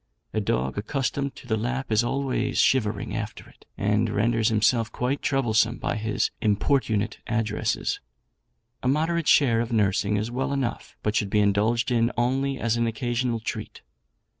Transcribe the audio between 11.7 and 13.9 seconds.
in only as an occasional treat.